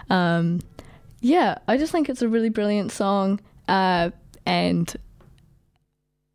Um, 0.09 0.61
yeah, 1.21 1.59
I 1.67 1.77
just 1.77 1.91
think 1.91 2.09
it's 2.09 2.23
a 2.23 2.27
really 2.27 2.49
brilliant 2.49 2.91
song. 2.91 3.39
Uh, 3.67 4.09
and 4.47 4.95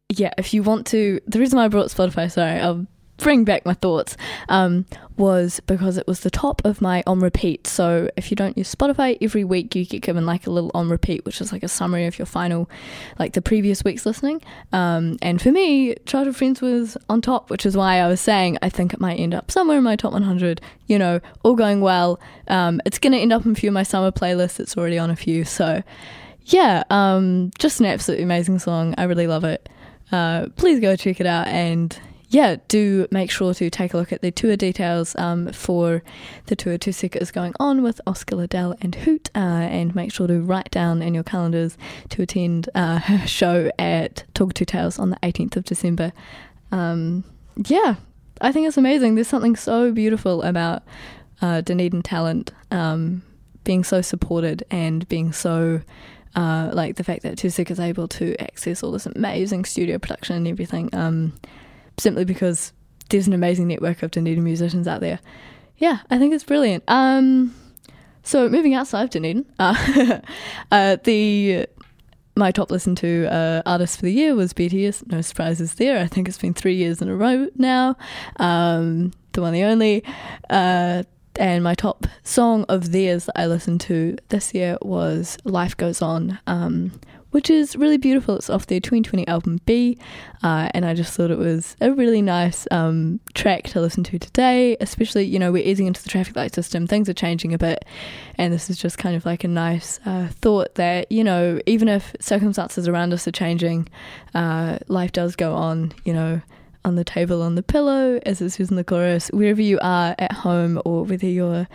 yeah, 0.09 0.33
if 0.39 0.55
you 0.55 0.63
want 0.63 0.87
to, 0.89 1.21
the 1.27 1.41
reason 1.41 1.57
why 1.57 1.65
I 1.65 1.69
brought 1.69 1.89
Spotify, 1.89 2.31
sorry, 2.31 2.61
I'll 2.61 2.87
bring 3.23 3.45
back 3.45 3.65
my 3.65 3.75
thoughts, 3.75 4.17
um, 4.49 4.85
was 5.17 5.61
because 5.67 5.97
it 5.97 6.07
was 6.07 6.21
the 6.21 6.31
top 6.31 6.61
of 6.65 6.81
my 6.81 7.03
on 7.07 7.21
repeat. 7.21 7.67
So 7.67 8.11
if 8.17 8.31
you 8.31 8.37
don't 8.37 8.59
use 8.59 8.75
Spotify, 8.75 9.17
every 9.21 9.45
week 9.45 9.75
you 9.75 9.85
get 9.85 10.03
given 10.03 10.27
like 10.27 10.47
a 10.47 10.51
little 10.51 10.71
on 10.75 10.89
repeat, 10.89 11.25
which 11.25 11.41
is 11.41 11.53
like 11.53 11.63
a 11.63 11.69
summary 11.69 12.07
of 12.07 12.19
your 12.19 12.27
final, 12.27 12.69
like 13.19 13.35
the 13.35 13.43
previous 13.43 13.85
week's 13.85 14.05
listening. 14.05 14.43
Um, 14.73 15.19
and 15.23 15.41
for 15.41 15.53
me, 15.53 15.95
Childhood 16.07 16.37
Friends 16.37 16.61
was 16.61 16.97
on 17.09 17.21
top, 17.21 17.51
which 17.51 17.65
is 17.65 17.77
why 17.77 18.01
I 18.01 18.09
was 18.09 18.21
saying 18.21 18.59
I 18.63 18.69
think 18.69 18.93
it 18.93 19.01
might 19.01 19.19
end 19.19 19.35
up 19.35 19.51
somewhere 19.51 19.79
in 19.79 19.85
my 19.85 19.97
top 19.97 20.13
100. 20.13 20.61
You 20.89 20.99
know, 20.99 21.21
all 21.45 21.55
going 21.55 21.81
well. 21.81 22.21
Um, 22.49 22.81
it's 22.85 22.99
going 22.99 23.13
to 23.13 23.19
end 23.19 23.33
up 23.33 23.47
in 23.47 23.53
a 23.53 23.55
few 23.55 23.71
of 23.71 23.75
my 23.75 23.85
summer 23.85 24.11
playlists. 24.11 24.59
It's 24.61 24.77
already 24.77 24.99
on 24.99 25.11
a 25.11 25.17
few. 25.17 25.45
So 25.45 25.83
yeah, 26.47 26.83
um, 26.91 27.51
just 27.59 27.81
an 27.81 27.87
absolutely 27.87 28.25
amazing 28.25 28.59
song. 28.59 28.95
I 28.99 29.05
really 29.05 29.27
love 29.27 29.45
it. 29.45 29.69
Uh, 30.11 30.49
please 30.57 30.81
go 30.81 30.97
check 30.97 31.21
it 31.21 31.27
out 31.27 31.47
and 31.47 31.99
yeah, 32.33 32.57
do 32.68 33.07
make 33.11 33.31
sure 33.31 33.53
to 33.53 33.68
take 33.68 33.92
a 33.92 33.99
look 33.99 34.11
at 34.11 34.23
the 34.23 34.31
tour 34.31 34.57
details 34.57 35.14
um, 35.16 35.53
for 35.53 36.03
the 36.47 36.57
tour 36.57 36.79
Tuseka 36.79 37.16
is 37.16 37.31
going 37.31 37.53
on 37.61 37.83
with 37.83 38.01
Oscar 38.07 38.37
Liddell 38.37 38.75
and 38.81 38.95
Hoot, 38.95 39.31
uh, 39.35 39.38
and 39.38 39.95
make 39.95 40.11
sure 40.11 40.27
to 40.27 40.40
write 40.40 40.71
down 40.71 41.03
in 41.03 41.12
your 41.12 41.25
calendars 41.25 41.77
to 42.09 42.23
attend 42.23 42.71
uh, 42.75 42.99
her 43.01 43.27
show 43.27 43.71
at 43.79 44.25
Dog 44.33 44.49
with 44.49 44.55
Two 44.55 44.64
Tails 44.64 44.99
on 44.99 45.11
the 45.11 45.18
18th 45.23 45.57
of 45.57 45.64
December. 45.64 46.11
Um, 46.71 47.25
yeah, 47.66 47.97
I 48.40 48.51
think 48.51 48.66
it's 48.66 48.79
amazing. 48.79 49.14
There's 49.14 49.29
something 49.29 49.55
so 49.55 49.92
beautiful 49.92 50.42
about 50.42 50.85
uh, 51.42 51.61
Dunedin 51.61 52.03
talent 52.03 52.51
um, 52.71 53.23
being 53.62 53.85
so 53.85 54.01
supported 54.01 54.64
and 54.71 55.07
being 55.09 55.33
so. 55.33 55.83
Uh, 56.35 56.71
like 56.73 56.97
the 56.97 57.05
fact 57.05 57.23
that 57.25 57.37
Tuseka 57.37 57.73
is 57.73 57.79
able 57.79 58.09
to 58.09 58.35
access 58.40 58.83
all 58.83 58.90
this 58.90 59.05
amazing 59.05 59.66
studio 59.66 59.99
production 59.99 60.35
and 60.35 60.49
everything. 60.49 60.88
Simply 61.99 62.25
because 62.25 62.73
there's 63.11 63.27
an 63.27 63.33
amazing 63.33 63.69
network 63.69 64.03
of 64.03 64.11
Dunedin 64.11 64.45
musicians 64.45 64.89
out 64.89 65.01
there. 65.01 65.21
Yeah, 65.77 65.99
I 66.11 66.19
think 66.19 66.35
it's 66.35 66.45
brilliant. 66.45 66.85
Um, 66.89 67.55
so 68.23 68.49
moving 68.49 68.75
outside 68.75 69.05
of 69.05 69.11
Dunedin, 69.11 69.45
uh, 69.59 70.21
uh, 70.73 70.97
the 71.05 71.67
my 72.35 72.51
top 72.51 72.71
listen 72.71 72.95
to 72.97 73.27
uh, 73.31 73.63
artist 73.67 73.97
for 73.97 74.03
the 74.03 74.13
year 74.13 74.35
was 74.35 74.53
BTS. 74.53 75.11
No 75.11 75.21
surprises 75.21 75.75
there. 75.75 75.99
I 75.99 76.07
think 76.07 76.29
it's 76.29 76.39
been 76.39 76.55
three 76.55 76.75
years 76.75 77.03
in 77.03 77.09
a 77.09 77.17
row 77.17 77.49
now. 77.57 77.97
Um, 78.37 79.13
the 79.33 79.43
one, 79.43 79.53
the 79.53 79.65
only. 79.65 80.05
Uh, 80.49 81.03
and 81.37 81.65
my 81.65 81.75
top 81.75 82.07
song 82.25 82.65
of 82.69 82.93
theirs 82.93 83.25
that 83.25 83.39
I 83.39 83.47
listened 83.47 83.81
to 83.83 84.17
this 84.29 84.53
year 84.55 84.77
was 84.83 85.39
"Life 85.45 85.77
Goes 85.77 86.03
On," 86.03 86.39
um, 86.47 86.93
which 87.33 87.51
is 87.51 87.75
really 87.77 87.97
beautiful. 87.97 88.37
It's 88.37 88.49
off 88.49 88.66
their 88.66 88.79
2020 88.79 89.27
album 89.27 89.59
BE, 89.66 89.99
uh, 90.42 90.68
and 90.73 90.85
I 90.85 90.95
just 90.95 91.14
thought 91.14 91.31
it 91.31 91.38
was 91.38 91.77
a 91.81 91.92
really 91.92 92.23
nice 92.23 92.68
um, 92.71 93.21
track 93.35 93.64
to 93.64 93.81
listen 93.81 94.05
to 94.05 94.18
today. 94.18 94.77
Especially, 94.81 95.25
you 95.25 95.38
know, 95.38 95.51
we're 95.51 95.66
easing 95.66 95.87
into 95.87 96.03
the 96.03 96.09
traffic 96.09 96.37
light 96.37 96.55
system, 96.55 96.87
things 96.87 97.09
are 97.09 97.14
changing 97.14 97.53
a 97.53 97.59
bit, 97.59 97.85
and 98.37 98.53
this 98.53 98.71
is 98.71 98.77
just 98.77 98.99
kind 98.99 99.16
of 99.16 99.27
like 99.27 99.45
a 99.45 99.49
nice 99.49 99.99
uh, 100.07 100.29
thought 100.29 100.77
that 100.77 101.11
you 101.11 101.25
know, 101.25 101.59
even 101.66 101.88
if 101.88 102.14
circumstances 102.21 102.87
around 102.87 103.12
us 103.12 103.27
are 103.27 103.33
changing, 103.33 103.88
uh, 104.35 104.79
life 104.88 105.12
does 105.12 105.35
go 105.35 105.55
on. 105.55 105.92
You 106.05 106.14
know. 106.14 106.40
On 106.85 106.97
the 106.97 107.05
table, 107.05 107.42
on 107.42 107.55
the 107.55 107.62
pillow, 107.62 108.18
as 108.27 108.42
it 108.42 108.51
says 108.51 108.68
in 108.68 108.75
the 108.75 108.83
chorus, 108.83 109.29
wherever 109.29 109.62
you 109.62 109.79
are 109.83 110.16
at 110.18 110.33
home 110.33 110.83
or 110.85 111.05
whether 111.05 111.29
you're 111.29 111.68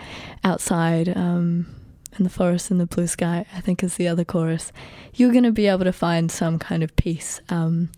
outside, 0.44 1.08
um, 1.16 1.66
in 2.18 2.24
the 2.24 2.30
forest 2.30 2.72
and 2.72 2.80
the 2.80 2.86
blue 2.86 3.08
sky, 3.08 3.46
I 3.54 3.62
think 3.62 3.84
is 3.84 3.96
the 3.96 4.08
other 4.08 4.26
chorus, 4.26 4.72
you're 5.14 5.32
going 5.32 5.44
to 5.44 5.52
be 5.52 5.68
able 5.68 5.84
to 5.84 5.94
find 5.94 6.32
some 6.32 6.60
kind 6.60 6.84
of 6.84 6.96
peace. 6.96 7.42
Um, 7.50 7.90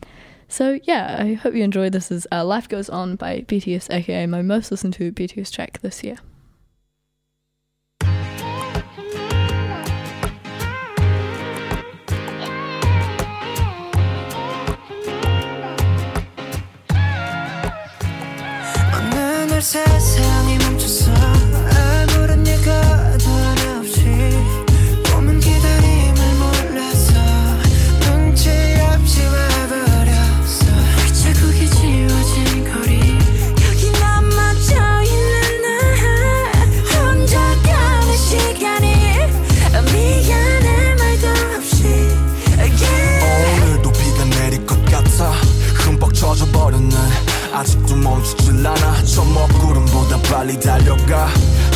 so 0.47 0.79
yeah, 0.83 1.17
I 1.19 1.33
hope 1.33 1.53
you 1.53 1.63
enjoyed 1.63 1.91
this. 1.91 2.11
Is 2.11 2.27
uh, 2.31 2.43
Life 2.43 2.67
Goes 2.67 2.89
On 2.89 3.15
by 3.15 3.41
BTS, 3.41 3.91
aka 3.91 4.25
my 4.25 4.41
most 4.41 4.71
listened 4.71 4.93
to 4.95 5.11
BTS 5.11 5.51
track 5.51 5.79
this 5.81 6.03
year. 6.03 6.17
빨리 50.39 50.57
달려가. 50.57 51.27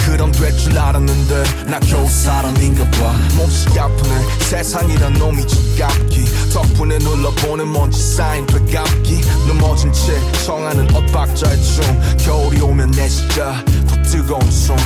그럼 0.06 0.32
될 0.32 0.56
줄 0.56 0.80
알았는데 0.80 1.65
나 1.69 1.82
겨우 1.82 2.08
사람인가 2.08 2.86
봐. 2.91 3.13
몹시 3.36 3.78
아프네. 3.78 4.39
세상이란 4.39 5.15
놈이 5.15 5.45
지갑기. 5.45 6.23
덕분에 6.54 6.97
눌러보는 6.99 7.69
먼지 7.69 8.02
쌓인 8.02 8.45
되감기. 8.45 9.19
넘어진 9.49 9.91
채 9.91 10.17
청하는 10.45 10.95
엇박자의 10.95 11.62
춤. 11.62 11.84
겨울이 12.19 12.62
오면 12.62 12.91
내 12.91 13.10
시가 13.10 13.65
더 13.65 14.02
뜨거운 14.04 14.49
숨. 14.49 14.78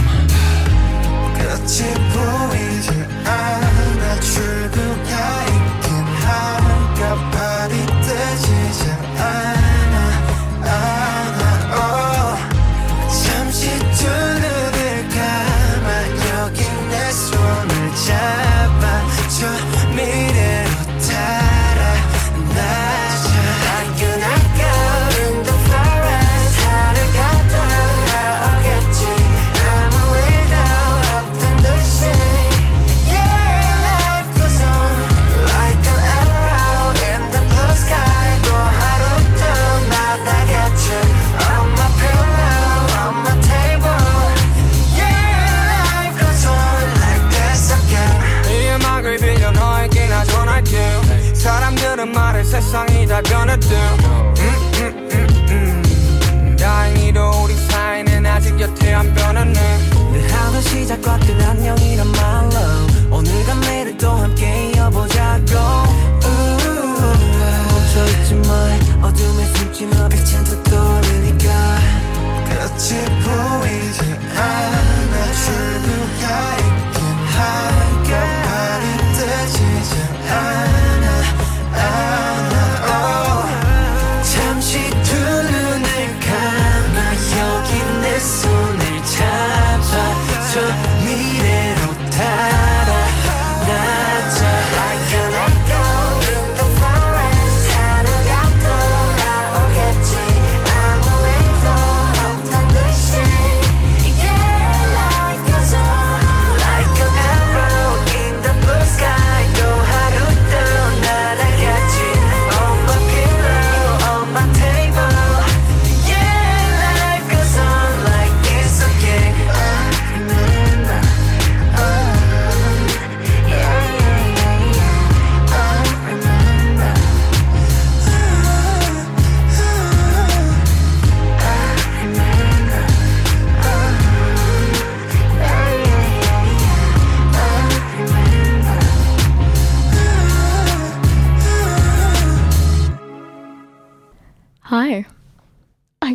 끝이 1.35 1.93
보이지 2.13 2.89
않아. 3.25 4.19
출구가 4.21 5.45
있 5.45 5.66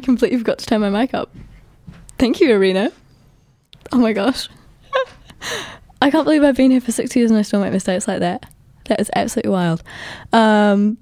completely 0.03 0.38
forgot 0.38 0.59
to 0.59 0.67
turn 0.67 0.81
my 0.81 0.91
mic 0.91 1.15
up. 1.15 1.35
Thank 2.19 2.41
you, 2.41 2.53
Arena. 2.53 2.93
Oh 3.91 3.99
my 3.99 4.12
gosh. 4.12 4.49
I 6.03 6.11
can't 6.11 6.25
believe 6.25 6.43
I've 6.43 6.57
been 6.57 6.71
here 6.71 6.81
for 6.81 6.93
six 6.93 7.15
years 7.17 7.31
and 7.31 7.38
I 7.38 7.43
still 7.43 7.61
make 7.61 7.73
mistakes 7.73 8.07
like 8.07 8.21
that. 8.21 8.47
That 8.87 9.01
is 9.01 9.11
absolutely 9.15 9.53
wild. 9.53 9.83
Um, 10.33 10.99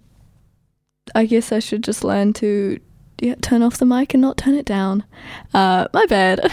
I 1.15 1.27
guess 1.27 1.53
I 1.53 1.59
should 1.59 1.83
just 1.83 2.05
learn 2.05 2.33
to 2.35 2.79
yeah, 3.21 3.35
turn 3.41 3.63
off 3.63 3.79
the 3.79 3.87
mic 3.87 4.15
and 4.15 4.21
not 4.21 4.37
turn 4.37 4.55
it 4.55 4.65
down. 4.67 5.05
Uh, 5.53 5.89
my 5.93 6.07
bad. 6.07 6.41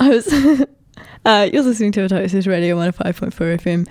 I 0.00 0.08
was. 0.08 0.32
uh, 1.24 1.48
you're 1.52 1.62
listening 1.62 1.92
to 1.92 2.02
Otago 2.02 2.24
Access 2.24 2.46
Radio 2.46 2.76
105.4 2.76 3.60
FM 3.60 3.88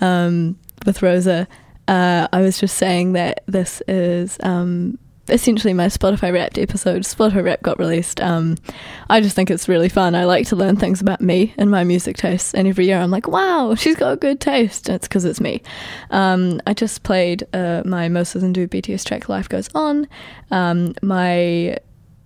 um, 0.00 0.58
with 0.84 1.02
Rosa. 1.02 1.46
Uh, 1.88 2.28
I 2.32 2.40
was 2.40 2.58
just 2.58 2.76
saying 2.76 3.14
that 3.14 3.42
this 3.46 3.82
is 3.88 4.36
um, 4.42 4.98
essentially 5.30 5.72
my 5.72 5.86
Spotify 5.86 6.32
Wrapped 6.32 6.58
episode. 6.58 7.02
Spotify 7.02 7.44
Wrapped 7.44 7.62
got 7.62 7.78
released. 7.78 8.20
Um, 8.20 8.56
I 9.08 9.20
just 9.20 9.36
think 9.36 9.50
it's 9.50 9.68
really 9.68 9.88
fun. 9.88 10.14
I 10.14 10.24
like 10.24 10.46
to 10.48 10.56
learn 10.56 10.76
things 10.76 11.00
about 11.00 11.20
me 11.20 11.54
and 11.56 11.70
my 11.70 11.84
music 11.84 12.16
tastes, 12.16 12.54
and 12.54 12.68
every 12.68 12.86
year 12.86 12.98
I'm 12.98 13.10
like, 13.10 13.28
wow, 13.28 13.74
she's 13.74 13.96
got 13.96 14.12
a 14.12 14.16
good 14.16 14.40
taste. 14.40 14.88
And 14.88 14.96
it's 14.96 15.08
because 15.08 15.24
it's 15.24 15.40
me. 15.40 15.62
Um, 16.10 16.60
I 16.66 16.74
just 16.74 17.02
played 17.02 17.46
uh, 17.52 17.82
my 17.84 18.08
most 18.08 18.34
listened 18.34 18.54
Do 18.54 18.68
BTS 18.68 19.04
track 19.04 19.28
"Life 19.28 19.48
Goes 19.48 19.68
On." 19.74 20.06
Um, 20.50 20.94
my 21.02 21.78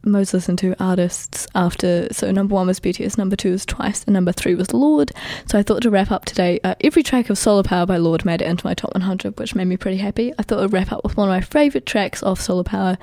most 0.04 0.34
listened 0.34 0.58
to 0.58 0.74
artists 0.82 1.46
after 1.54 2.12
so 2.12 2.30
number 2.30 2.54
one 2.54 2.66
was 2.66 2.80
BTS, 2.80 3.18
number 3.18 3.36
two 3.36 3.52
was 3.52 3.64
Twice, 3.64 4.04
and 4.04 4.14
number 4.14 4.32
three 4.32 4.54
was 4.54 4.72
Lorde. 4.72 5.12
So 5.46 5.58
I 5.58 5.62
thought 5.62 5.82
to 5.82 5.90
wrap 5.90 6.10
up 6.10 6.24
today, 6.24 6.60
uh, 6.64 6.74
every 6.80 7.02
track 7.02 7.30
of 7.30 7.38
Solar 7.38 7.62
Power 7.62 7.86
by 7.86 7.96
Lorde 7.96 8.24
made 8.24 8.42
it 8.42 8.46
into 8.46 8.66
my 8.66 8.74
top 8.74 8.94
100, 8.94 9.38
which 9.38 9.54
made 9.54 9.66
me 9.66 9.76
pretty 9.76 9.98
happy. 9.98 10.32
I 10.38 10.42
thought 10.42 10.62
I'd 10.62 10.72
wrap 10.72 10.92
up 10.92 11.04
with 11.04 11.16
one 11.16 11.28
of 11.28 11.32
my 11.32 11.40
favourite 11.40 11.86
tracks 11.86 12.22
off 12.22 12.40
Solar 12.40 12.64
Power, 12.64 12.98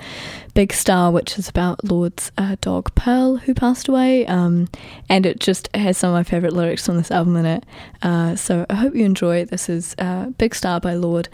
Big 0.54 0.72
Star, 0.72 1.10
which 1.10 1.38
is 1.38 1.48
about 1.48 1.84
Lorde's 1.84 2.30
uh, 2.38 2.56
dog 2.60 2.94
Pearl, 2.94 3.36
who 3.36 3.54
passed 3.54 3.88
away, 3.88 4.26
um, 4.26 4.68
and 5.08 5.26
it 5.26 5.40
just 5.40 5.68
has 5.74 5.98
some 5.98 6.10
of 6.10 6.14
my 6.14 6.22
favourite 6.22 6.54
lyrics 6.54 6.88
on 6.88 6.96
this 6.96 7.10
album 7.10 7.36
in 7.36 7.46
it. 7.46 7.66
Uh, 8.02 8.36
so 8.36 8.66
I 8.70 8.74
hope 8.74 8.94
you 8.94 9.04
enjoy. 9.04 9.44
This 9.44 9.68
is 9.68 9.94
uh, 9.98 10.26
Big 10.38 10.54
Star 10.54 10.80
by 10.80 10.94
Lorde. 10.94 11.28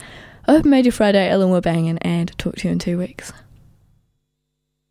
I 0.46 0.52
hope 0.52 0.64
it 0.64 0.68
made 0.68 0.86
your 0.86 0.92
Friday, 0.92 1.28
Ellen 1.28 1.50
were 1.50 1.60
banging, 1.60 1.98
and 1.98 2.36
talk 2.38 2.56
to 2.56 2.68
you 2.68 2.72
in 2.72 2.78
two 2.78 2.96
weeks. 2.96 3.32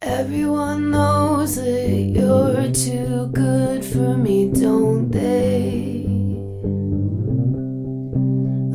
Everyone 0.04 0.92
knows 0.92 1.56
that 1.56 1.90
you're 1.90 2.72
too 2.72 3.32
good 3.34 3.84
for 3.84 4.16
me, 4.16 4.52
don't 4.52 5.10
they? 5.10 6.06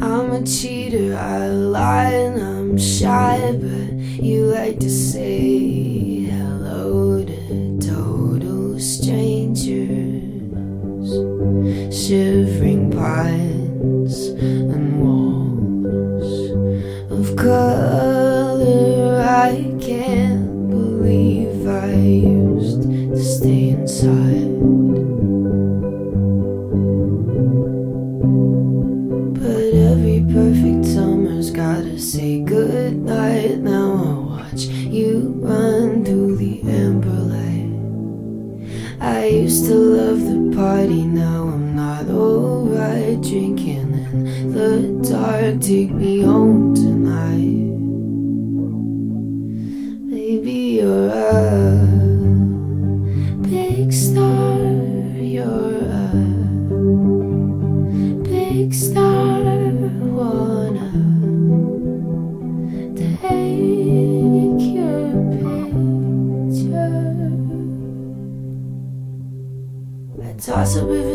I'm 0.05 0.33
a 0.33 0.45
cheater, 0.45 1.17
I 1.17 1.47
lie 1.47 2.11
and 2.11 2.43
I'm 2.43 2.77
shy, 2.77 3.53
but 3.53 3.93
you 4.21 4.47
like 4.47 4.81
to 4.81 4.91
say 4.91 6.25
hello 6.25 7.25
to 7.25 7.79
total 7.79 8.81
strangers. 8.81 10.29
Shivering 11.95 12.91
pines 12.91 14.31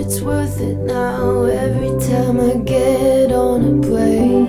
it's 0.08 0.22
worth 0.22 0.62
it 0.62 0.78
now. 0.78 1.44
Every 1.44 1.90
time 2.08 2.40
I 2.40 2.56
get 2.64 3.30
on 3.34 3.60
a 3.66 3.82
plane. 3.86 4.48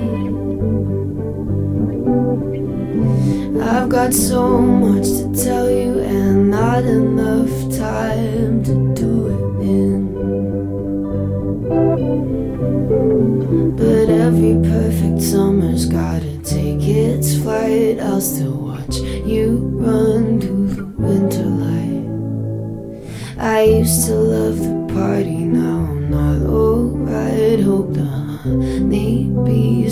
I've 3.60 3.88
got 3.88 4.14
so 4.14 4.60
much 4.60 5.06
to 5.18 5.44
tell 5.44 5.68
you 5.68 5.98
and 5.98 6.48
not 6.48 6.84
enough 6.84 7.50
time 7.76 8.27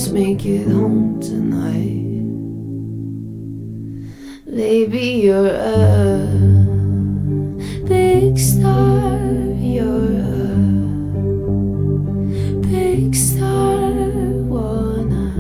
bees 0.07 0.12
make 0.12 0.45
it 0.45 0.66
home 0.69 1.21
tonight. 1.21 2.05
Baby, 4.47 5.23
you're 5.25 5.49
a 5.49 6.27
big 7.87 8.38
star. 8.38 9.19
You're 9.59 10.21
a 10.21 10.55
big 12.62 13.14
star. 13.14 13.77
Wanna 14.49 15.33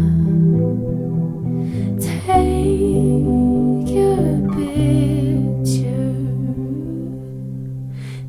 take 2.00 3.88
your 3.88 4.26
picture 4.54 6.16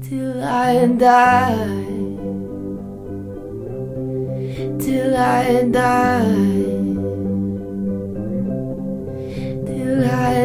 till 0.02 0.44
I 0.44 0.88
die. 0.98 1.87
I 5.18 5.64
die. 5.72 6.24
Till 9.66 10.04
I 10.06 10.38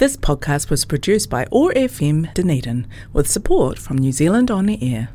This 0.00 0.16
podcast 0.16 0.70
was 0.70 0.86
produced 0.86 1.28
by 1.28 1.46
OAR 1.52 1.74
FM 1.74 2.32
Dunedin 2.32 2.86
with 3.12 3.28
support 3.28 3.78
from 3.78 3.98
New 3.98 4.12
Zealand 4.12 4.50
On 4.50 4.64
the 4.64 4.78
Air. 4.82 5.10